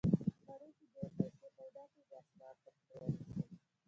[0.47, 3.41] غریب چې دوې پیسې پیدا کړي، بیا اسمان ته پښې و نیسي.